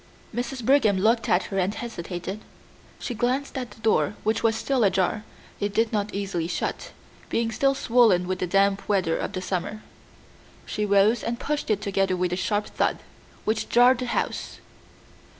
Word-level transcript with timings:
Mrs. 0.33 0.65
Brigham 0.65 0.97
looked 0.97 1.29
at 1.29 1.43
her 1.43 1.59
and 1.59 1.75
hesitated. 1.75 2.39
She 2.97 3.13
glanced 3.13 3.55
at 3.55 3.69
the 3.69 3.79
door, 3.81 4.15
which 4.23 4.41
was 4.41 4.55
still 4.55 4.83
ajar; 4.83 5.23
it 5.59 5.75
did 5.75 5.93
not 5.93 6.11
easily 6.11 6.47
shut, 6.47 6.91
being 7.29 7.51
still 7.51 7.75
swollen 7.75 8.27
with 8.27 8.39
the 8.39 8.47
damp 8.47 8.89
weather 8.89 9.15
of 9.15 9.33
the 9.33 9.43
summer. 9.43 9.83
She 10.65 10.85
rose 10.87 11.21
and 11.23 11.39
pushed 11.39 11.69
it 11.69 11.81
together 11.81 12.17
with 12.17 12.33
a 12.33 12.35
sharp 12.35 12.65
thud, 12.65 12.97
which 13.45 13.69
jarred 13.69 13.99
the 13.99 14.07
house. 14.07 14.57